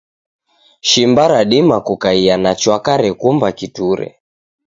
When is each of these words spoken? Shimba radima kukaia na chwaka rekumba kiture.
Shimba 0.79 1.27
radima 1.27 1.77
kukaia 1.85 2.35
na 2.43 2.51
chwaka 2.61 2.93
rekumba 3.03 3.47
kiture. 3.57 4.07